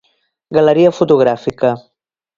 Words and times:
Galeria 0.57 0.93
fotogràfica. 1.01 1.73